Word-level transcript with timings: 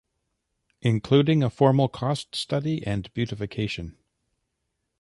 Including 0.81 1.43
a 1.43 1.49
formal 1.51 1.87
cost 1.87 2.33
study 2.33 2.83
and 2.87 3.13
beautification. 3.13 3.97